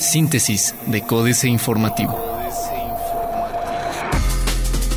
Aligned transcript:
Síntesis 0.00 0.74
de 0.86 1.02
Códice 1.02 1.48
Informativo. 1.48 2.18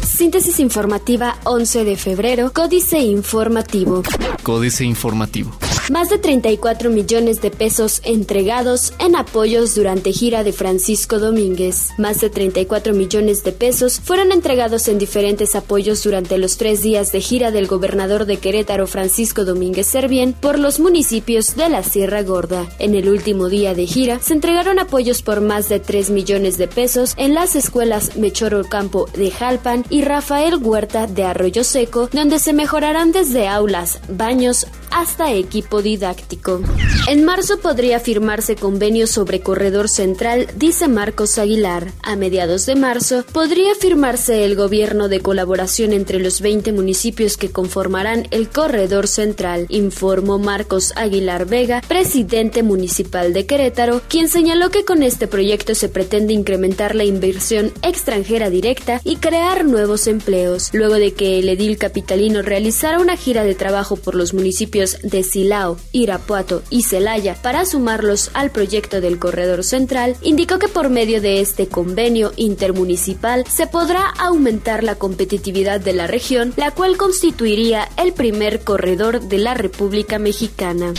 Síntesis 0.03 0.59
informativa 0.59 1.35
11 1.43 1.83
de 1.83 1.95
febrero, 1.95 2.53
Códice 2.53 3.00
Informativo. 3.00 4.03
Códice 4.43 4.85
Informativo. 4.85 5.51
Más 5.92 6.09
de 6.09 6.17
34 6.17 6.90
millones 6.90 7.42
de 7.42 7.51
pesos 7.51 8.00
entregados 8.05 8.93
en 8.98 9.18
apoyos 9.18 9.75
durante 9.75 10.14
gira 10.14 10.45
de 10.45 10.54
Francisco 10.54 11.20
Domínguez. 11.20 11.89
Más 11.97 12.21
de 12.21 12.29
34 12.29 12.93
millones 12.93 13.43
de 13.43 13.52
pesos 13.52 14.00
fueron 14.00 14.32
entregados 14.32 14.88
en 14.88 14.97
diferentes 14.97 15.54
apoyos 15.54 16.01
durante 16.01 16.38
los 16.38 16.55
tres 16.55 16.82
días 16.82 17.11
de 17.11 17.19
gira 17.19 17.51
del 17.51 17.68
gobernador 17.68 18.23
de 18.23 18.38
Querétaro 18.38 18.88
Francisco 18.88 19.43
Domínguez 19.43 19.86
Servién 19.86 20.32
por 20.32 20.57
los 20.57 20.79
municipios 20.79 21.57
de 21.57 21.68
la 21.68 21.83
Sierra 21.83 22.23
Gorda. 22.23 22.69
En 22.79 22.96
el 22.96 23.10
último 23.10 23.50
día 23.50 23.73
de 23.73 23.86
gira 23.86 24.19
se 24.21 24.32
entregaron 24.32 24.79
apoyos 24.79 25.21
por 25.21 25.42
más 25.42 25.68
de 25.68 25.82
3 25.82 26.10
millones 26.11 26.57
de 26.57 26.69
pesos 26.69 27.15
en 27.18 27.33
las 27.33 27.57
escuelas 27.57 28.15
Mechoro 28.15 28.64
Campo 28.64 29.10
de 29.14 29.29
Jalpan 29.29 29.83
y 29.89 30.04
Rafael 30.04 30.55
Huerta 30.55 31.05
de 31.05 31.25
Arroyo 31.25 31.65
Seco, 31.65 32.08
donde 32.14 32.40
se 32.40 32.54
mejorarán 32.54 33.12
desde 33.12 33.50
aulas, 33.50 34.00
baños 34.08 34.68
hasta 34.91 35.31
equipo 35.34 35.81
didáctico. 35.81 36.62
En 37.08 37.23
marzo 37.26 37.59
podría 37.59 37.99
firmarse 37.99 38.55
convenio 38.55 39.08
sobre 39.08 39.40
corredor 39.40 39.90
central, 39.90 40.48
dice 40.55 40.88
Marcos 40.88 41.38
Aguilar. 41.38 41.91
A 42.04 42.16
mediados 42.16 42.66
de 42.66 42.76
marzo 42.76 43.23
podría 43.32 43.73
firmarse 43.76 44.46
el 44.46 44.55
gobierno 44.55 45.08
de 45.08 45.22
colaboración 45.22 45.94
entre 45.94 46.20
los 46.20 46.41
20 46.41 46.72
municipios 46.73 47.38
que 47.38 47.52
conformarán 47.52 48.27
el 48.32 48.49
corredor 48.49 49.08
central, 49.08 49.66
informó 49.70 50.40
Marcos 50.40 50.94
Aguilar 50.96 51.46
Vega, 51.46 51.82
presidente 51.88 52.63
municipal 52.63 53.34
de 53.34 53.46
Querétaro, 53.46 54.02
quien 54.08 54.27
señaló 54.27 54.70
que 54.70 54.85
con 54.85 55.04
este 55.04 55.27
proyecto 55.27 55.76
se 55.76 55.90
pretende 55.90 56.34
incrementar 56.34 56.96
la 56.96 57.04
inversión 57.04 57.71
extranjera 57.82 58.49
directa 58.49 59.01
y 59.04 59.18
crear 59.18 59.66
nuevos 59.66 60.07
empleos, 60.07 60.70
luego 60.73 60.96
de 60.96 61.13
que 61.13 61.40
el 61.40 61.49
edil 61.49 61.77
capitalino 61.77 62.41
realizara 62.41 62.99
una 62.99 63.18
gira 63.18 63.44
de 63.44 63.55
trabajo 63.55 63.96
por 63.96 64.16
los 64.16 64.33
municipios 64.33 64.80
de 65.01 65.23
Silao, 65.23 65.77
Irapuato 65.91 66.63
y 66.69 66.83
Celaya 66.83 67.35
para 67.41 67.65
sumarlos 67.65 68.31
al 68.33 68.51
proyecto 68.51 69.01
del 69.01 69.19
Corredor 69.19 69.63
Central, 69.63 70.15
indicó 70.21 70.59
que 70.59 70.67
por 70.67 70.89
medio 70.89 71.21
de 71.21 71.41
este 71.41 71.67
convenio 71.67 72.33
intermunicipal 72.35 73.45
se 73.47 73.67
podrá 73.67 74.05
aumentar 74.19 74.83
la 74.83 74.95
competitividad 74.95 75.79
de 75.79 75.93
la 75.93 76.07
región, 76.07 76.53
la 76.57 76.71
cual 76.71 76.97
constituiría 76.97 77.88
el 77.97 78.13
primer 78.13 78.61
corredor 78.61 79.21
de 79.21 79.38
la 79.38 79.53
República 79.53 80.19
Mexicana. 80.19 80.93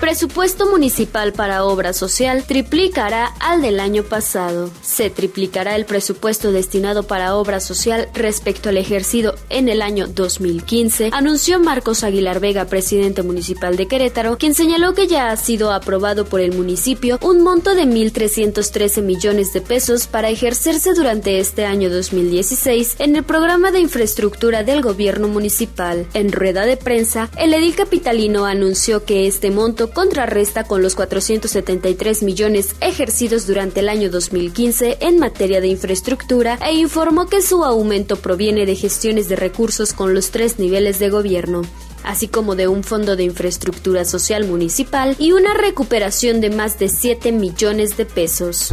Presupuesto 0.00 0.70
municipal 0.70 1.32
para 1.32 1.64
obra 1.64 1.92
social 1.92 2.44
triplicará 2.44 3.26
al 3.40 3.62
del 3.62 3.80
año 3.80 4.04
pasado. 4.04 4.70
Se 4.80 5.10
triplicará 5.10 5.74
el 5.74 5.86
presupuesto 5.86 6.52
destinado 6.52 7.02
para 7.02 7.34
obra 7.34 7.58
social 7.58 8.08
respecto 8.14 8.68
al 8.68 8.76
ejercido 8.76 9.34
en 9.50 9.68
el 9.68 9.82
año 9.82 10.06
2015, 10.06 11.10
anunció 11.12 11.58
Marcos 11.58 12.04
Aguilar 12.04 12.40
Vega, 12.40 12.66
presidente 12.66 13.17
municipal 13.24 13.76
de 13.76 13.86
Querétaro, 13.86 14.38
quien 14.38 14.54
señaló 14.54 14.94
que 14.94 15.06
ya 15.06 15.30
ha 15.30 15.36
sido 15.36 15.72
aprobado 15.72 16.24
por 16.24 16.40
el 16.40 16.52
municipio 16.52 17.18
un 17.22 17.42
monto 17.42 17.74
de 17.74 17.84
1.313 17.84 19.02
millones 19.02 19.52
de 19.52 19.60
pesos 19.60 20.06
para 20.06 20.30
ejercerse 20.30 20.94
durante 20.94 21.38
este 21.38 21.64
año 21.64 21.90
2016 21.90 22.96
en 22.98 23.16
el 23.16 23.24
programa 23.24 23.70
de 23.70 23.80
infraestructura 23.80 24.64
del 24.64 24.82
gobierno 24.82 25.28
municipal. 25.28 26.06
En 26.14 26.32
rueda 26.32 26.66
de 26.66 26.76
prensa, 26.76 27.30
el 27.36 27.54
edil 27.54 27.74
capitalino 27.74 28.46
anunció 28.46 29.04
que 29.04 29.26
este 29.26 29.50
monto 29.50 29.90
contrarresta 29.90 30.64
con 30.64 30.82
los 30.82 30.94
473 30.94 32.22
millones 32.22 32.74
ejercidos 32.80 33.46
durante 33.46 33.80
el 33.80 33.88
año 33.88 34.10
2015 34.10 34.98
en 35.00 35.18
materia 35.18 35.60
de 35.60 35.68
infraestructura 35.68 36.58
e 36.66 36.74
informó 36.74 37.26
que 37.26 37.42
su 37.42 37.64
aumento 37.64 38.16
proviene 38.16 38.66
de 38.66 38.76
gestiones 38.76 39.28
de 39.28 39.36
recursos 39.36 39.92
con 39.92 40.14
los 40.14 40.30
tres 40.30 40.58
niveles 40.58 40.98
de 40.98 41.10
gobierno 41.10 41.62
así 42.04 42.28
como 42.28 42.56
de 42.56 42.68
un 42.68 42.84
fondo 42.84 43.16
de 43.16 43.24
infraestructura 43.24 44.04
social 44.04 44.46
municipal 44.46 45.16
y 45.18 45.32
una 45.32 45.54
recuperación 45.54 46.40
de 46.40 46.50
más 46.50 46.78
de 46.78 46.88
7 46.88 47.32
millones 47.32 47.96
de 47.96 48.04
pesos. 48.04 48.72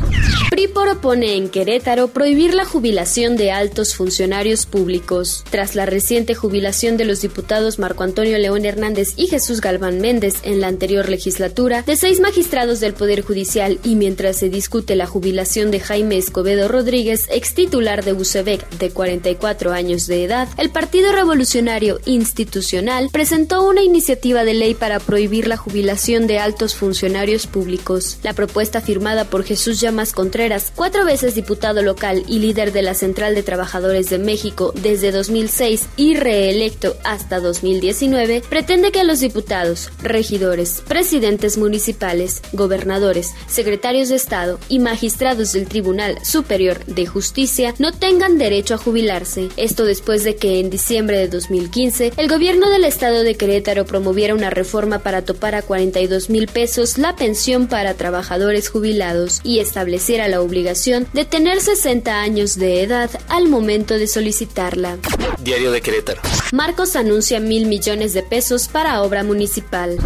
PRI 0.50 0.68
propone 0.68 1.36
en 1.36 1.50
Querétaro 1.50 2.08
prohibir 2.08 2.54
la 2.54 2.66
jubilación 2.66 3.36
de 3.38 3.52
altos 3.52 3.96
funcionarios 3.96 4.66
públicos. 4.66 5.44
Tras 5.50 5.76
la 5.76 5.86
reciente 5.86 6.36
jubilación 6.36 6.98
de 6.98 7.06
los 7.06 7.22
diputados 7.22 7.80
Marco 7.80 8.04
Antonio 8.04 8.38
León 8.38 8.66
Hernández 8.66 9.14
y 9.16 9.28
Jesús 9.28 9.62
Galván 9.62 10.00
Méndez 10.00 10.36
en 10.44 10.62
la 10.62 10.68
anterior 10.68 11.10
legislatura, 11.10 11.82
de 11.82 11.98
seis 11.98 12.20
magistrados 12.20 12.80
del 12.80 12.94
Poder 12.94 13.22
Judicial 13.22 13.80
y 13.84 13.96
mientras 13.96 14.38
se 14.38 14.50
discute 14.50 14.96
la 14.96 15.08
jubilación 15.08 15.72
de 15.72 15.80
Jaime 15.80 16.18
Escobedo 16.18 16.68
Rodríguez, 16.68 17.28
ex 17.30 17.54
titular 17.54 18.04
de 18.04 18.14
UCEBEC 18.14 18.70
de 18.78 18.92
44 18.92 19.72
años 19.72 20.08
de 20.08 20.24
edad, 20.24 20.48
el 20.58 20.70
Partido 20.70 21.12
Revolucionario 21.12 22.00
Institucional 22.06 23.10
presentó 23.16 23.64
una 23.64 23.82
iniciativa 23.82 24.44
de 24.44 24.54
ley 24.54 24.74
para 24.74 25.00
prohibir 25.00 25.48
la 25.48 25.56
jubilación 25.56 26.28
de 26.28 26.38
altos 26.38 26.76
funcionarios 26.76 27.48
públicos. 27.48 28.18
La 28.24 28.34
propuesta 28.34 28.82
firmada 28.82 29.24
por 29.24 29.46
Jesús 29.46 29.80
Llamas 29.80 30.12
Contreras, 30.12 30.74
cuatro 30.76 31.06
veces 31.06 31.34
diputado 31.34 31.82
local 31.82 32.26
y 32.28 32.40
líder 32.40 32.74
de 32.74 32.82
la 32.82 32.94
Central 32.94 33.34
de 33.34 33.42
Trabajadores 33.42 34.10
de 34.10 34.18
México 34.20 34.74
desde 34.76 35.14
2006 35.14 35.86
y 35.96 36.16
reelecto 36.16 36.98
hasta 37.06 37.40
2019, 37.40 38.44
pretende 38.50 38.92
que 38.92 39.06
los 39.06 39.22
diputados, 39.22 39.92
regidores, 40.04 40.84
presidentes 40.86 41.58
municipales, 41.58 42.42
gobernadores, 42.52 43.34
secretarios 43.48 44.10
de 44.10 44.18
Estado 44.18 44.60
y 44.68 44.80
magistrados 44.80 45.54
del 45.54 45.70
Tribunal 45.70 46.18
Superior 46.22 46.84
de 46.84 47.06
Justicia 47.06 47.76
no 47.80 47.94
tengan 47.94 48.38
derecho 48.38 48.74
a 48.74 48.78
jubilarse. 48.78 49.48
Esto 49.56 49.86
después 49.86 50.26
de 50.26 50.36
que 50.36 50.60
en 50.60 50.70
diciembre 50.70 51.18
de 51.18 51.30
2015 51.30 52.12
el 52.18 52.28
gobierno 52.28 52.70
del 52.70 52.84
Estado 52.84 53.05
de 53.14 53.36
Querétaro 53.36 53.86
promoviera 53.86 54.34
una 54.34 54.50
reforma 54.50 55.00
para 55.00 55.24
topar 55.24 55.56
a 55.56 55.62
42 55.62 56.30
mil 56.30 56.48
pesos 56.48 56.98
la 56.98 57.16
pensión 57.16 57.68
para 57.68 57.94
trabajadores 57.94 58.70
jubilados 58.70 59.42
y 59.44 59.60
estableciera 59.60 60.28
la 60.28 60.42
obligación 60.42 61.08
de 61.14 61.26
tener 61.26 61.62
60 61.62 62.20
años 62.20 62.58
de 62.58 62.82
edad 62.82 63.10
al 63.28 63.48
momento 63.48 63.96
de 63.96 64.08
solicitarla. 64.08 64.98
Diario 65.42 65.72
de 65.72 65.82
Querétaro. 65.82 66.22
Marcos 66.52 66.96
anuncia 66.96 67.40
mil 67.40 67.68
millones 67.68 68.14
de 68.14 68.24
pesos 68.24 68.68
para 68.68 69.02
obra 69.02 69.24
municipal. 69.24 69.98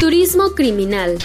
Turismo 0.00 0.52
criminal. 0.52 1.18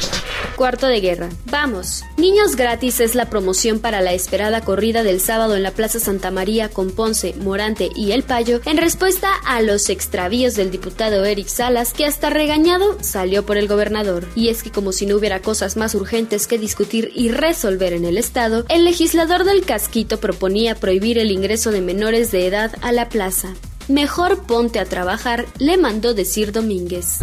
Cuarto 0.61 0.85
de 0.85 1.01
guerra. 1.01 1.29
Vamos. 1.45 2.03
Niños 2.17 2.55
gratis 2.55 2.99
es 2.99 3.15
la 3.15 3.31
promoción 3.31 3.79
para 3.79 3.99
la 3.99 4.13
esperada 4.13 4.61
corrida 4.61 5.01
del 5.01 5.19
sábado 5.19 5.55
en 5.55 5.63
la 5.63 5.71
Plaza 5.71 5.99
Santa 5.99 6.29
María 6.29 6.69
con 6.69 6.91
Ponce, 6.91 7.33
Morante 7.33 7.89
y 7.95 8.11
El 8.11 8.21
Payo 8.21 8.61
en 8.65 8.77
respuesta 8.77 9.33
a 9.43 9.63
los 9.63 9.89
extravíos 9.89 10.53
del 10.53 10.69
diputado 10.69 11.25
Eric 11.25 11.47
Salas 11.47 11.93
que 11.93 12.05
hasta 12.05 12.29
regañado 12.29 12.95
salió 13.01 13.43
por 13.43 13.57
el 13.57 13.67
gobernador. 13.67 14.27
Y 14.35 14.49
es 14.49 14.61
que 14.61 14.69
como 14.69 14.91
si 14.91 15.07
no 15.07 15.15
hubiera 15.15 15.41
cosas 15.41 15.77
más 15.77 15.95
urgentes 15.95 16.45
que 16.45 16.59
discutir 16.59 17.11
y 17.15 17.29
resolver 17.29 17.93
en 17.93 18.05
el 18.05 18.19
estado, 18.19 18.63
el 18.69 18.85
legislador 18.85 19.45
del 19.45 19.65
casquito 19.65 20.19
proponía 20.19 20.75
prohibir 20.75 21.17
el 21.17 21.31
ingreso 21.31 21.71
de 21.71 21.81
menores 21.81 22.29
de 22.29 22.45
edad 22.45 22.71
a 22.83 22.91
la 22.91 23.09
plaza. 23.09 23.55
Mejor 23.91 24.43
ponte 24.43 24.79
a 24.79 24.85
trabajar, 24.85 25.47
le 25.59 25.77
mandó 25.77 26.13
decir 26.13 26.53
Domínguez. 26.53 27.19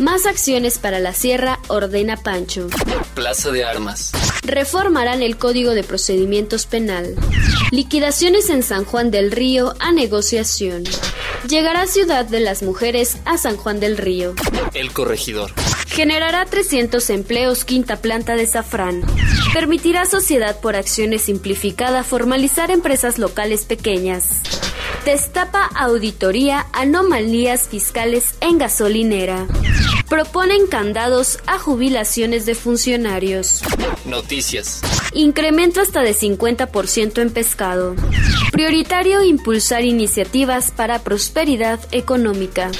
Más 0.00 0.24
acciones 0.24 0.78
para 0.78 0.98
la 0.98 1.12
sierra, 1.12 1.58
ordena 1.68 2.16
Pancho. 2.16 2.68
Plaza 3.14 3.50
de 3.50 3.66
Armas. 3.66 4.12
Reformarán 4.42 5.20
el 5.20 5.36
Código 5.36 5.72
de 5.72 5.84
Procedimientos 5.84 6.64
Penal. 6.64 7.16
Liquidaciones 7.70 8.48
en 8.48 8.62
San 8.62 8.86
Juan 8.86 9.10
del 9.10 9.30
Río 9.30 9.74
a 9.78 9.92
negociación. 9.92 10.84
Llegará 11.50 11.86
Ciudad 11.86 12.24
de 12.24 12.40
las 12.40 12.62
Mujeres 12.62 13.18
a 13.26 13.36
San 13.36 13.58
Juan 13.58 13.78
del 13.78 13.98
Río. 13.98 14.34
El 14.72 14.94
corregidor. 14.94 15.52
Generará 15.86 16.46
300 16.46 17.10
empleos 17.10 17.66
quinta 17.66 17.96
planta 17.96 18.36
de 18.36 18.46
Safrán. 18.46 19.02
Permitirá 19.52 20.06
Sociedad 20.06 20.60
por 20.60 20.76
Acciones 20.76 21.22
Simplificada 21.22 22.04
formalizar 22.04 22.70
empresas 22.70 23.18
locales 23.18 23.66
pequeñas. 23.66 24.40
Destapa 25.06 25.70
auditoría 25.76 26.66
anomalías 26.72 27.68
fiscales 27.68 28.34
en 28.40 28.58
gasolinera. 28.58 29.46
Proponen 30.08 30.66
candados 30.66 31.38
a 31.46 31.60
jubilaciones 31.60 32.44
de 32.44 32.56
funcionarios. 32.56 33.62
Noticias. 34.04 34.82
Incremento 35.12 35.80
hasta 35.80 36.02
de 36.02 36.12
50% 36.12 37.22
en 37.22 37.30
pescado. 37.30 37.94
Prioritario 38.50 39.22
impulsar 39.22 39.84
iniciativas 39.84 40.72
para 40.72 40.98
prosperidad 40.98 41.78
económica. 41.92 42.72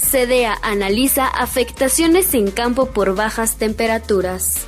CDA 0.00 0.58
analiza 0.62 1.28
afectaciones 1.28 2.34
en 2.34 2.50
campo 2.50 2.86
por 2.86 3.14
bajas 3.14 3.58
temperaturas. 3.58 4.66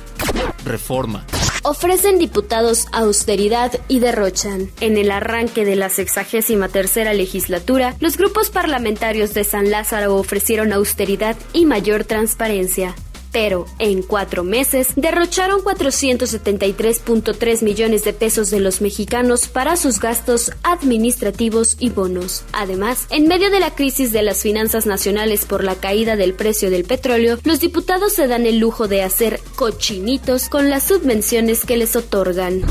Reforma. 0.63 1.25
Ofrecen 1.65 2.19
diputados 2.19 2.87
austeridad 2.91 3.71
y 3.87 3.99
derrochan. 3.99 4.69
En 4.81 4.97
el 4.97 5.09
arranque 5.11 5.63
de 5.63 5.77
la 5.77 5.87
sexagésima 5.87 6.67
tercera 6.67 7.13
legislatura, 7.13 7.95
los 8.01 8.17
grupos 8.17 8.49
parlamentarios 8.49 9.33
de 9.33 9.45
San 9.45 9.71
Lázaro 9.71 10.17
ofrecieron 10.17 10.73
austeridad 10.73 11.37
y 11.53 11.65
mayor 11.65 12.03
transparencia. 12.03 12.95
Pero 13.33 13.65
en 13.79 14.03
cuatro 14.03 14.45
meses 14.45 14.89
derrocharon 14.95 15.59
473.3 15.61 17.63
millones 17.63 18.05
de 18.05 18.13
pesos 18.13 18.49
de 18.49 18.61
los 18.61 18.79
mexicanos 18.79 19.47
para 19.47 19.75
sus 19.75 19.99
gastos 19.99 20.53
administrativos 20.63 21.75
y 21.79 21.89
bonos. 21.89 22.45
Además, 22.53 23.07
en 23.09 23.27
medio 23.27 23.49
de 23.49 23.59
la 23.59 23.75
crisis 23.75 24.13
de 24.13 24.21
las 24.21 24.43
finanzas 24.43 24.85
nacionales 24.85 25.43
por 25.43 25.65
la 25.65 25.75
caída 25.75 26.15
del 26.15 26.33
precio 26.33 26.69
del 26.69 26.85
petróleo, 26.85 27.39
los 27.43 27.59
diputados 27.59 28.13
se 28.13 28.27
dan 28.27 28.45
el 28.45 28.59
lujo 28.59 28.87
de 28.87 29.01
hacer 29.01 29.41
cochinitos 29.55 30.47
con 30.47 30.69
las 30.69 30.83
subvenciones 30.83 31.65
que 31.65 31.75
les 31.75 31.95
otorgan. 31.95 32.61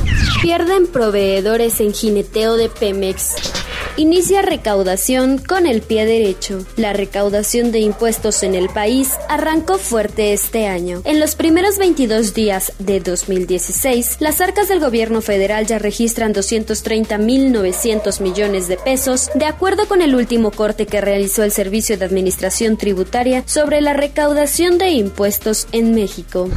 Pierden 0.41 0.87
proveedores 0.87 1.81
en 1.81 1.93
jineteo 1.93 2.57
de 2.57 2.69
Pemex. 2.69 3.62
Inicia 3.99 4.41
recaudación 4.41 5.37
con 5.37 5.67
el 5.67 5.83
pie 5.83 6.07
derecho. 6.07 6.65
La 6.77 6.95
recaudación 6.95 7.73
de 7.73 7.81
impuestos 7.81 8.43
en 8.43 8.55
el 8.55 8.71
país 8.71 9.11
arrancó 9.29 9.77
fuerte 9.77 10.33
este 10.33 10.67
año. 10.67 11.03
En 11.05 11.21
los 11.21 11.35
primeros 11.35 11.77
22 11.77 12.33
días 12.33 12.73
de 12.79 13.01
2016, 13.01 14.17
las 14.21 14.41
arcas 14.41 14.69
del 14.69 14.81
gobierno 14.81 15.21
federal 15.21 15.67
ya 15.67 15.79
registran 15.79 16.33
230.900 16.33 18.21
millones 18.23 18.67
de 18.67 18.79
pesos, 18.79 19.29
de 19.35 19.45
acuerdo 19.45 19.87
con 19.87 20.01
el 20.01 20.15
último 20.15 20.53
corte 20.53 20.87
que 20.87 21.03
realizó 21.03 21.43
el 21.43 21.53
Servicio 21.53 21.99
de 21.99 22.07
Administración 22.07 22.79
Tributaria 22.79 23.43
sobre 23.47 23.83
la 23.83 23.93
recaudación 23.93 24.79
de 24.79 24.89
impuestos 24.89 25.67
en 25.73 25.95
México. 25.95 26.49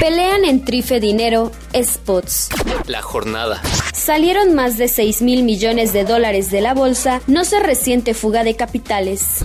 Pelean 0.00 0.44
en 0.44 0.64
Trife 0.64 0.98
Dinero 0.98 1.52
Spots. 1.72 2.48
La 2.90 3.02
jornada. 3.02 3.62
Salieron 3.94 4.54
más 4.56 4.76
de 4.76 4.88
6 4.88 5.22
mil 5.22 5.44
millones 5.44 5.92
de 5.92 6.02
dólares 6.02 6.50
de 6.50 6.60
la 6.60 6.74
bolsa, 6.74 7.22
no 7.28 7.44
se 7.44 7.60
resiente 7.60 8.14
fuga 8.14 8.42
de 8.42 8.56
capitales. 8.56 9.44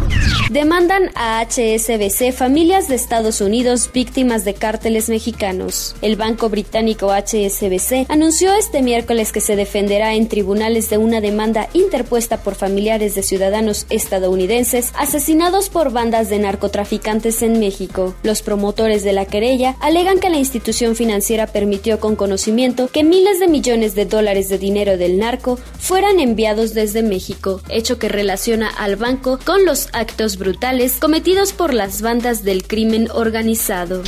Demandan 0.49 1.11
a 1.13 1.45
HSBC 1.45 2.31
familias 2.31 2.87
de 2.87 2.95
Estados 2.95 3.41
Unidos 3.41 3.91
víctimas 3.93 4.45
de 4.45 4.55
cárteles 4.55 5.09
mexicanos. 5.09 5.95
El 6.01 6.15
banco 6.15 6.49
británico 6.49 7.11
HSBC 7.11 8.09
anunció 8.09 8.51
este 8.53 8.81
miércoles 8.81 9.31
que 9.31 9.41
se 9.41 9.55
defenderá 9.55 10.15
en 10.15 10.27
tribunales 10.27 10.89
de 10.89 10.97
una 10.97 11.21
demanda 11.21 11.69
interpuesta 11.73 12.37
por 12.37 12.55
familiares 12.55 13.13
de 13.13 13.21
ciudadanos 13.21 13.85
estadounidenses 13.91 14.91
asesinados 14.97 15.69
por 15.69 15.91
bandas 15.91 16.29
de 16.29 16.39
narcotraficantes 16.39 17.43
en 17.43 17.59
México. 17.59 18.15
Los 18.23 18.41
promotores 18.41 19.03
de 19.03 19.13
la 19.13 19.25
querella 19.25 19.75
alegan 19.81 20.19
que 20.19 20.31
la 20.31 20.37
institución 20.37 20.95
financiera 20.95 21.45
permitió 21.45 21.99
con 21.99 22.15
conocimiento 22.15 22.87
que 22.87 23.03
miles 23.03 23.34
de 23.39 23.47
millones 23.47 23.95
de 23.95 24.05
dólares 24.05 24.49
de 24.49 24.57
dinero 24.57 24.97
del 24.97 25.17
narco 25.17 25.59
fueran 25.79 26.19
enviados 26.19 26.73
desde 26.73 27.03
México, 27.03 27.61
hecho 27.69 27.99
que 27.99 28.09
relaciona 28.09 28.69
al 28.69 28.95
banco 28.95 29.39
con 29.43 29.65
los 29.65 29.89
actos 29.93 30.37
brutales 30.37 30.97
cometidos 30.99 31.53
por 31.53 31.73
las 31.73 32.01
bandas 32.01 32.43
del 32.43 32.67
crimen 32.67 33.09
organizado. 33.11 34.03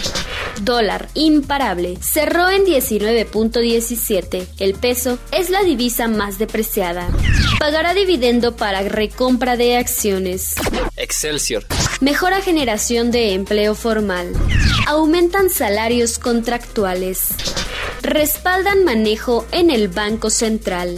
Dólar 0.62 1.08
imparable 1.14 1.98
cerró 2.02 2.50
en 2.50 2.64
19.17. 2.66 4.48
El 4.60 4.74
peso 4.74 5.20
es 5.32 5.50
la 5.50 5.64
divisa 5.64 6.08
más 6.08 6.40
depreciada. 6.40 7.10
Pagará 7.60 7.94
dividendo 7.94 8.56
para 8.56 8.82
recompra 8.82 9.56
de 9.58 9.78
acciones. 9.78 10.56
Excelsior. 10.96 11.66
Mejora 12.02 12.42
generación 12.42 13.12
de 13.12 13.34
empleo 13.34 13.76
formal. 13.76 14.32
Aumentan 14.88 15.50
salarios 15.50 16.18
contractuales 16.18 17.36
respaldan 18.08 18.86
manejo 18.86 19.46
en 19.52 19.70
el 19.70 19.90
Banco 19.90 20.30
Central. 20.30 20.98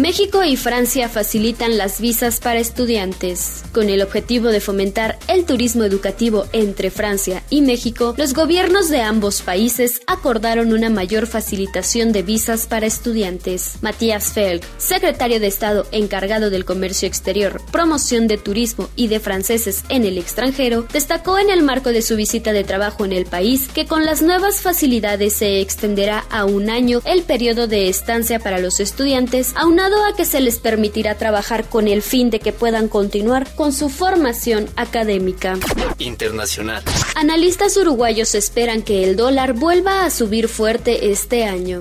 México 0.00 0.42
y 0.42 0.56
Francia 0.56 1.08
facilitan 1.10 1.76
las 1.76 2.00
visas 2.00 2.40
para 2.40 2.58
estudiantes. 2.58 3.62
Con 3.72 3.90
el 3.90 4.00
objetivo 4.00 4.48
de 4.48 4.60
fomentar 4.60 5.18
el 5.28 5.44
turismo 5.44 5.84
educativo 5.84 6.46
entre 6.52 6.90
Francia 6.90 7.42
y 7.50 7.60
México, 7.60 8.14
los 8.16 8.32
gobiernos 8.32 8.88
de 8.88 9.02
ambos 9.02 9.42
países 9.42 10.00
acordaron 10.06 10.72
una 10.72 10.88
mayor 10.88 11.26
facilitación 11.26 12.12
de 12.12 12.22
visas 12.22 12.66
para 12.66 12.86
estudiantes. 12.86 13.74
Matías 13.82 14.32
Felg, 14.32 14.62
secretario 14.78 15.40
de 15.40 15.48
Estado 15.48 15.86
encargado 15.92 16.48
del 16.48 16.64
comercio 16.64 17.06
exterior, 17.06 17.60
promoción 17.70 18.28
de 18.28 18.38
turismo 18.38 18.88
y 18.96 19.08
de 19.08 19.20
franceses 19.20 19.84
en 19.90 20.04
el 20.04 20.16
extranjero, 20.16 20.86
destacó 20.90 21.38
en 21.38 21.50
el 21.50 21.62
marco 21.62 21.90
de 21.90 22.00
su 22.00 22.16
visita 22.16 22.54
de 22.54 22.64
trabajo 22.64 23.04
en 23.04 23.12
el 23.12 23.26
país 23.26 23.68
que 23.74 23.84
con 23.84 24.06
las 24.06 24.22
nuevas 24.22 24.62
facilidades 24.62 25.34
se 25.34 25.60
extenderá 25.60 26.24
a 26.30 26.45
un 26.46 26.70
año 26.70 27.00
el 27.04 27.22
periodo 27.22 27.66
de 27.66 27.88
estancia 27.88 28.38
para 28.38 28.58
los 28.58 28.80
estudiantes, 28.80 29.52
aunado 29.56 30.04
a 30.04 30.16
que 30.16 30.24
se 30.24 30.40
les 30.40 30.58
permitirá 30.58 31.16
trabajar 31.16 31.68
con 31.68 31.88
el 31.88 32.02
fin 32.02 32.30
de 32.30 32.40
que 32.40 32.52
puedan 32.52 32.88
continuar 32.88 33.54
con 33.54 33.72
su 33.72 33.88
formación 33.88 34.68
académica. 34.76 35.58
Internacional. 35.98 36.82
Analistas 37.14 37.76
uruguayos 37.76 38.34
esperan 38.34 38.82
que 38.82 39.04
el 39.04 39.16
dólar 39.16 39.52
vuelva 39.52 40.04
a 40.04 40.10
subir 40.10 40.48
fuerte 40.48 41.10
este 41.10 41.44
año. 41.44 41.80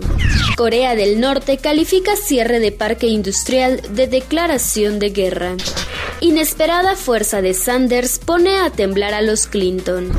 Corea 0.55 0.95
del 0.95 1.19
Norte 1.19 1.57
califica 1.57 2.15
cierre 2.15 2.59
de 2.59 2.71
parque 2.71 3.07
industrial 3.07 3.81
de 3.91 4.07
declaración 4.07 4.99
de 4.99 5.09
guerra. 5.09 5.55
Inesperada 6.21 6.95
fuerza 6.95 7.41
de 7.41 7.53
Sanders 7.53 8.19
pone 8.19 8.57
a 8.57 8.69
temblar 8.69 9.13
a 9.13 9.21
los 9.21 9.47
Clinton. 9.47 10.11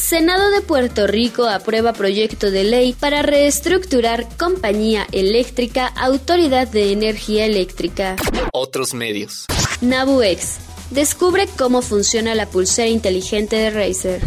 Senado 0.00 0.50
de 0.50 0.62
Puerto 0.62 1.06
Rico 1.06 1.46
aprueba 1.46 1.92
proyecto 1.92 2.50
de 2.50 2.64
ley 2.64 2.94
para 2.94 3.22
reestructurar 3.22 4.26
compañía 4.38 5.06
eléctrica 5.12 5.86
Autoridad 5.86 6.68
de 6.68 6.92
Energía 6.92 7.44
Eléctrica. 7.44 8.16
Otros 8.52 8.94
medios. 8.94 9.46
NabuEx 9.82 10.58
descubre 10.90 11.46
cómo 11.56 11.82
funciona 11.82 12.34
la 12.34 12.46
pulsera 12.46 12.88
inteligente 12.88 13.56
de 13.56 13.70
Razer. 13.70 14.20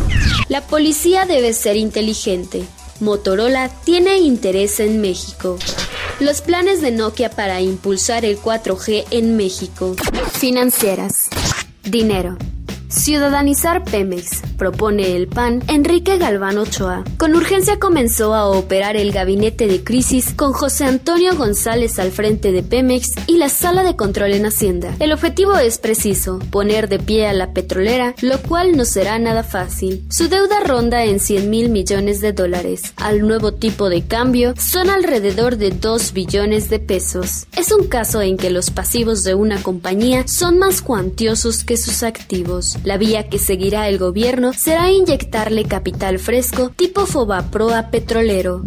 La 0.47 0.61
policía 0.61 1.25
debe 1.25 1.53
ser 1.53 1.75
inteligente. 1.75 2.63
Motorola 2.99 3.69
tiene 3.83 4.19
interés 4.19 4.79
en 4.79 5.01
México. 5.01 5.57
Los 6.19 6.39
planes 6.39 6.81
de 6.81 6.91
Nokia 6.91 7.29
para 7.29 7.59
impulsar 7.59 8.23
el 8.23 8.39
4G 8.39 9.05
en 9.11 9.35
México. 9.35 9.95
Financieras. 10.31 11.27
Dinero. 11.83 12.37
Ciudadanizar 12.95 13.83
Pemex, 13.83 14.41
propone 14.57 15.17
el 15.17 15.27
PAN 15.27 15.61
Enrique 15.67 16.17
Galván 16.17 16.57
Ochoa. 16.57 17.03
Con 17.17 17.35
urgencia 17.35 17.77
comenzó 17.77 18.33
a 18.33 18.47
operar 18.47 18.95
el 18.95 19.11
gabinete 19.11 19.67
de 19.67 19.83
crisis 19.83 20.33
con 20.33 20.53
José 20.53 20.85
Antonio 20.85 21.35
González 21.35 21.99
al 21.99 22.11
frente 22.11 22.53
de 22.53 22.63
Pemex 22.63 23.11
y 23.27 23.37
la 23.37 23.49
sala 23.49 23.83
de 23.83 23.97
control 23.97 24.31
en 24.31 24.45
Hacienda. 24.45 24.95
El 24.99 25.11
objetivo 25.11 25.57
es 25.57 25.77
preciso, 25.77 26.39
poner 26.51 26.87
de 26.87 26.99
pie 26.99 27.27
a 27.27 27.33
la 27.33 27.51
petrolera, 27.51 28.15
lo 28.21 28.41
cual 28.41 28.77
no 28.77 28.85
será 28.85 29.19
nada 29.19 29.43
fácil. 29.43 30.05
Su 30.09 30.29
deuda 30.29 30.61
ronda 30.61 31.03
en 31.03 31.19
100 31.19 31.49
mil 31.49 31.69
millones 31.69 32.21
de 32.21 32.31
dólares. 32.31 32.93
Al 32.95 33.27
nuevo 33.27 33.53
tipo 33.53 33.89
de 33.89 34.03
cambio 34.07 34.53
son 34.57 34.89
alrededor 34.89 35.57
de 35.57 35.71
2 35.71 36.13
billones 36.13 36.69
de 36.69 36.79
pesos. 36.79 37.45
Es 37.57 37.73
un 37.73 37.87
caso 37.87 38.21
en 38.21 38.37
que 38.37 38.49
los 38.49 38.71
pasivos 38.71 39.25
de 39.25 39.35
una 39.35 39.61
compañía 39.61 40.25
son 40.27 40.57
más 40.57 40.81
cuantiosos 40.81 41.65
que 41.65 41.75
sus 41.75 42.01
activos. 42.01 42.77
La 42.85 42.97
vía 42.97 43.29
que 43.29 43.39
seguirá 43.39 43.89
el 43.89 43.97
gobierno 43.97 44.53
será 44.53 44.91
inyectarle 44.91 45.65
capital 45.65 46.19
fresco 46.19 46.69
tipo 46.69 47.07
Fobaproa 47.07 47.89
petrolero. 47.89 48.61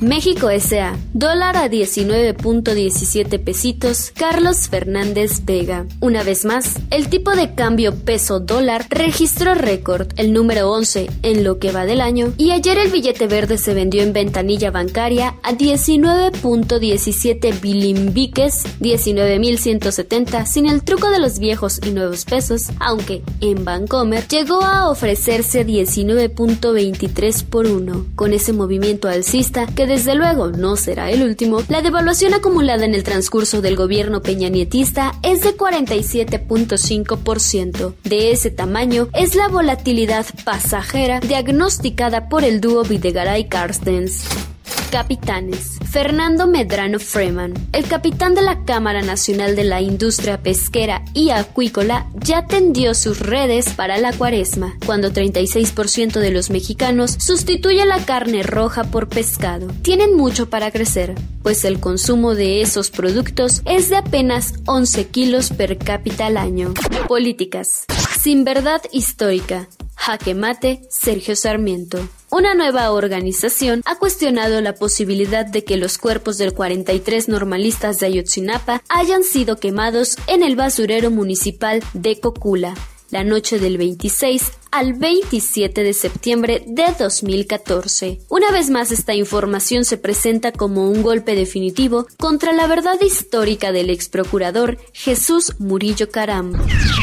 México 0.00 0.50
S.A. 0.50 0.98
Dólar 1.14 1.56
a 1.56 1.70
19.17 1.70 3.42
pesitos. 3.42 4.12
Carlos 4.14 4.68
Fernández 4.68 5.46
Vega. 5.46 5.86
Una 6.00 6.22
vez 6.22 6.44
más, 6.44 6.74
el 6.90 7.08
tipo 7.08 7.30
de 7.30 7.54
cambio 7.54 7.94
peso 7.94 8.38
dólar 8.38 8.84
registró 8.90 9.54
récord, 9.54 10.08
el 10.16 10.34
número 10.34 10.70
11 10.70 11.08
en 11.22 11.44
lo 11.44 11.58
que 11.58 11.72
va 11.72 11.86
del 11.86 12.02
año, 12.02 12.34
y 12.36 12.50
ayer 12.50 12.76
el 12.76 12.90
billete 12.90 13.26
verde 13.26 13.56
se 13.56 13.72
vendió 13.72 14.02
en 14.02 14.12
ventanilla 14.12 14.70
bancaria 14.70 15.36
a 15.42 15.54
19.17 15.54 17.58
bilimbiques, 17.62 18.64
19.170 18.80 20.44
sin 20.44 20.66
el 20.66 20.82
truco 20.82 21.08
de 21.10 21.20
los 21.20 21.38
viejos 21.38 21.80
y 21.86 21.92
nuevos 21.92 22.26
pesos, 22.26 22.64
aunque 22.80 23.22
en 23.40 23.64
Bancomer 23.64 24.28
llegó 24.28 24.62
a 24.62 24.90
ofrecerse 24.90 25.66
19.23 25.66 27.44
por 27.44 27.66
1. 27.66 28.08
Con 28.14 28.34
ese 28.34 28.52
movimiento 28.52 29.08
alcista 29.08 29.66
que 29.66 29.85
desde 29.86 30.14
luego 30.14 30.50
no 30.50 30.76
será 30.76 31.10
el 31.10 31.22
último, 31.22 31.62
la 31.68 31.80
devaluación 31.82 32.34
acumulada 32.34 32.84
en 32.84 32.94
el 32.94 33.04
transcurso 33.04 33.62
del 33.62 33.76
gobierno 33.76 34.22
peñanietista 34.22 35.12
es 35.22 35.42
de 35.42 35.56
47.5%. 35.56 37.94
De 38.04 38.32
ese 38.32 38.50
tamaño 38.50 39.08
es 39.14 39.34
la 39.34 39.48
volatilidad 39.48 40.26
pasajera 40.44 41.20
diagnosticada 41.20 42.28
por 42.28 42.44
el 42.44 42.60
dúo 42.60 42.84
Videgaray-Carstens. 42.84 44.55
Capitanes. 44.96 45.78
Fernando 45.90 46.46
Medrano 46.46 46.98
Freeman, 46.98 47.52
el 47.74 47.86
capitán 47.86 48.34
de 48.34 48.40
la 48.40 48.64
Cámara 48.64 49.02
Nacional 49.02 49.54
de 49.54 49.62
la 49.62 49.82
Industria 49.82 50.42
Pesquera 50.42 51.04
y 51.12 51.28
Acuícola, 51.28 52.06
ya 52.14 52.46
tendió 52.46 52.94
sus 52.94 53.20
redes 53.20 53.68
para 53.74 53.98
la 53.98 54.14
cuaresma, 54.14 54.74
cuando 54.86 55.12
36% 55.12 56.18
de 56.18 56.30
los 56.30 56.48
mexicanos 56.48 57.14
sustituye 57.18 57.84
la 57.84 58.06
carne 58.06 58.42
roja 58.42 58.84
por 58.84 59.10
pescado. 59.10 59.66
Tienen 59.82 60.16
mucho 60.16 60.48
para 60.48 60.70
crecer, 60.70 61.14
pues 61.42 61.66
el 61.66 61.78
consumo 61.78 62.34
de 62.34 62.62
esos 62.62 62.90
productos 62.90 63.60
es 63.66 63.90
de 63.90 63.96
apenas 63.96 64.54
11 64.64 65.08
kilos 65.08 65.50
per 65.50 65.76
cápita 65.76 66.24
al 66.24 66.38
año. 66.38 66.72
Políticas. 67.06 67.84
Sin 68.18 68.44
verdad 68.44 68.80
histórica. 68.92 69.68
Jaque 70.06 70.36
Mate, 70.36 70.82
Sergio 70.88 71.34
Sarmiento. 71.34 71.98
Una 72.30 72.54
nueva 72.54 72.92
organización 72.92 73.82
ha 73.86 73.98
cuestionado 73.98 74.60
la 74.60 74.76
posibilidad 74.76 75.44
de 75.44 75.64
que 75.64 75.76
los 75.76 75.98
cuerpos 75.98 76.38
de 76.38 76.52
43 76.52 77.28
normalistas 77.28 77.98
de 77.98 78.06
Ayotzinapa 78.06 78.84
hayan 78.88 79.24
sido 79.24 79.56
quemados 79.56 80.16
en 80.28 80.44
el 80.44 80.54
basurero 80.54 81.10
municipal 81.10 81.82
de 81.92 82.20
Cocula 82.20 82.76
la 83.10 83.24
noche 83.24 83.58
del 83.58 83.78
26 83.78 84.52
al 84.70 84.94
27 84.94 85.82
de 85.82 85.92
septiembre 85.92 86.62
de 86.66 86.84
2014. 86.98 88.20
Una 88.28 88.50
vez 88.50 88.68
más 88.68 88.92
esta 88.92 89.14
información 89.14 89.84
se 89.84 89.96
presenta 89.96 90.52
como 90.52 90.90
un 90.90 91.02
golpe 91.02 91.34
definitivo 91.34 92.06
contra 92.18 92.52
la 92.52 92.66
verdad 92.66 93.00
histórica 93.00 93.72
del 93.72 93.90
ex 93.90 94.08
procurador 94.08 94.78
Jesús 94.92 95.54
Murillo 95.58 96.10
Caram. 96.10 96.52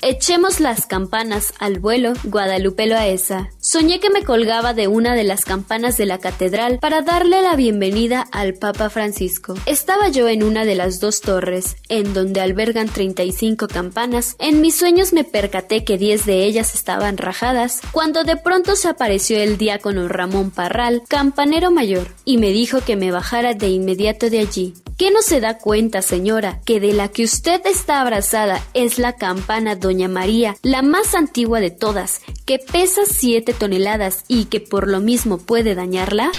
Echemos 0.01 0.59
las 0.59 0.85
campanas 0.85 1.53
al 1.57 1.79
vuelo, 1.79 2.13
Guadalupe 2.25 2.85
Loaesa. 2.85 3.49
Soñé 3.65 4.01
que 4.01 4.09
me 4.09 4.25
colgaba 4.25 4.73
de 4.73 4.89
una 4.89 5.15
de 5.15 5.23
las 5.23 5.45
campanas 5.45 5.95
de 5.95 6.05
la 6.05 6.17
catedral 6.17 6.79
para 6.79 7.01
darle 7.01 7.41
la 7.41 7.55
bienvenida 7.55 8.27
al 8.33 8.55
Papa 8.55 8.89
Francisco. 8.89 9.55
Estaba 9.65 10.09
yo 10.09 10.27
en 10.27 10.43
una 10.43 10.65
de 10.65 10.75
las 10.75 10.99
dos 10.99 11.21
torres, 11.21 11.77
en 11.87 12.13
donde 12.13 12.41
albergan 12.41 12.89
35 12.89 13.69
campanas. 13.69 14.35
En 14.37 14.59
mis 14.59 14.75
sueños 14.75 15.13
me 15.13 15.23
percaté 15.23 15.85
que 15.85 15.97
10 15.97 16.25
de 16.25 16.43
ellas 16.43 16.75
estaban 16.75 17.15
rajadas, 17.15 17.79
cuando 17.93 18.25
de 18.25 18.35
pronto 18.35 18.75
se 18.75 18.89
apareció 18.89 19.39
el 19.39 19.57
diácono 19.57 20.09
Ramón 20.09 20.51
Parral, 20.51 21.01
campanero 21.07 21.71
mayor, 21.71 22.09
y 22.25 22.39
me 22.39 22.51
dijo 22.51 22.81
que 22.81 22.97
me 22.97 23.11
bajara 23.11 23.53
de 23.53 23.69
inmediato 23.69 24.29
de 24.29 24.39
allí. 24.39 24.73
¿Qué 24.97 25.09
no 25.09 25.21
se 25.21 25.39
da 25.39 25.57
cuenta, 25.57 26.01
señora, 26.01 26.61
que 26.65 26.79
de 26.79 26.93
la 26.93 27.07
que 27.07 27.23
usted 27.23 27.65
está 27.65 28.01
abrazada 28.01 28.61
es 28.73 28.99
la 28.99 29.13
campana 29.13 29.75
Doña 29.75 30.07
María, 30.07 30.55
la 30.61 30.81
más 30.81 31.15
antigua 31.15 31.59
de 31.59 31.71
todas, 31.71 32.21
que 32.45 32.59
pesa 32.59 33.05
7 33.53 33.59
toneladas 33.59 34.25
y 34.27 34.45
que 34.45 34.59
por 34.59 34.87
lo 34.87 34.99
mismo 34.99 35.37
puede 35.37 35.75
dañarla? 35.75 36.31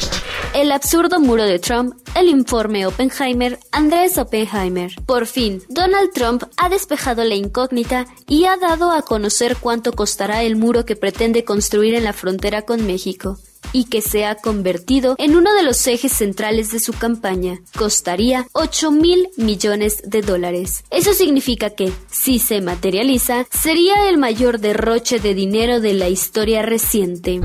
El 0.54 0.71
absurdo 0.71 1.18
muro 1.21 1.44
de 1.44 1.59
Trump, 1.59 1.94
el 2.14 2.28
informe 2.28 2.87
Oppenheimer, 2.87 3.59
Andrés 3.73 4.18
Oppenheimer. 4.18 4.92
Por 5.06 5.26
fin, 5.26 5.62
Donald 5.68 6.11
Trump 6.12 6.44
ha 6.56 6.68
despejado 6.68 7.25
la 7.25 7.35
incógnita 7.35 8.06
y 8.28 8.44
ha 8.44 8.56
dado 8.56 8.92
a 8.92 9.02
conocer 9.02 9.56
cuánto 9.56 9.92
costará 9.92 10.42
el 10.42 10.56
muro 10.56 10.85
que 10.85 10.97
pretende 10.97 11.44
construir 11.44 11.94
en 11.94 12.04
la 12.04 12.12
frontera 12.12 12.62
con 12.62 12.87
México 12.87 13.38
y 13.75 13.87
que 13.87 14.00
se 14.00 14.25
ha 14.25 14.37
convertido 14.37 15.16
en 15.19 15.37
uno 15.37 15.52
de 15.52 15.64
los 15.64 15.87
ejes 15.87 16.12
centrales 16.12 16.71
de 16.71 16.78
su 16.78 16.93
campaña. 16.93 17.61
Costaría 17.76 18.47
8 18.52 18.90
mil 18.93 19.28
millones 19.37 20.00
de 20.07 20.23
dólares. 20.23 20.85
Eso 20.90 21.12
significa 21.12 21.71
que, 21.71 21.93
si 22.09 22.38
se 22.38 22.61
materializa, 22.61 23.47
sería 23.50 24.09
el 24.09 24.16
mayor 24.16 24.61
derroche 24.61 25.19
de 25.19 25.35
dinero 25.35 25.81
de 25.81 25.93
la 25.95 26.09
historia 26.09 26.62
reciente. 26.62 27.40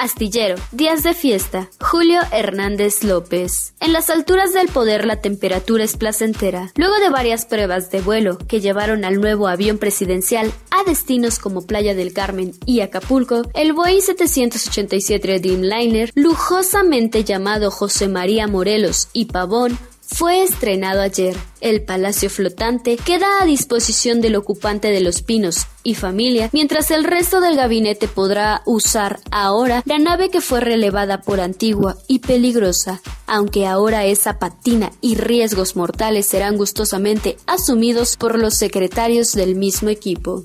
Astillero, 0.00 0.54
días 0.70 1.02
de 1.02 1.14
fiesta. 1.14 1.68
Julio 1.80 2.20
Hernández 2.30 3.02
López. 3.02 3.74
En 3.80 3.92
las 3.92 4.08
alturas 4.08 4.54
del 4.54 4.68
poder 4.68 5.04
la 5.04 5.20
temperatura 5.20 5.82
es 5.82 5.96
placentera. 5.96 6.70
Luego 6.76 6.94
de 7.00 7.10
varias 7.10 7.44
pruebas 7.44 7.90
de 7.90 8.00
vuelo 8.00 8.38
que 8.38 8.60
llevaron 8.60 9.04
al 9.04 9.20
nuevo 9.20 9.48
avión 9.48 9.78
presidencial 9.78 10.52
a 10.70 10.88
destinos 10.88 11.40
como 11.40 11.66
Playa 11.66 11.94
del 11.96 12.12
Carmen 12.12 12.52
y 12.66 12.80
Acapulco, 12.80 13.42
el 13.54 13.72
Boeing 13.72 14.00
787 14.00 15.40
Dreamliner, 15.40 15.71
lujosamente 16.14 17.24
llamado 17.24 17.70
José 17.70 18.08
María 18.08 18.46
Morelos 18.46 19.08
y 19.12 19.26
Pavón, 19.26 19.78
fue 20.02 20.42
estrenado 20.42 21.00
ayer. 21.00 21.34
El 21.62 21.82
Palacio 21.82 22.28
Flotante 22.28 22.96
queda 22.96 23.40
a 23.40 23.46
disposición 23.46 24.20
del 24.20 24.36
ocupante 24.36 24.88
de 24.88 25.00
Los 25.00 25.22
Pinos 25.22 25.66
y 25.82 25.94
familia, 25.94 26.50
mientras 26.52 26.90
el 26.90 27.04
resto 27.04 27.40
del 27.40 27.56
gabinete 27.56 28.08
podrá 28.08 28.62
usar 28.66 29.20
ahora 29.30 29.82
la 29.86 29.98
nave 29.98 30.28
que 30.28 30.42
fue 30.42 30.60
relevada 30.60 31.22
por 31.22 31.40
antigua 31.40 31.96
y 32.06 32.18
peligrosa, 32.18 33.00
aunque 33.26 33.66
ahora 33.66 34.04
esa 34.04 34.38
patina 34.38 34.92
y 35.00 35.14
riesgos 35.14 35.74
mortales 35.76 36.26
serán 36.26 36.58
gustosamente 36.58 37.38
asumidos 37.46 38.18
por 38.18 38.38
los 38.38 38.54
secretarios 38.54 39.32
del 39.32 39.54
mismo 39.54 39.88
equipo. 39.88 40.44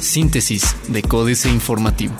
Síntesis 0.00 0.76
de 0.88 1.02
Códice 1.02 1.48
Informativo. 1.48 2.14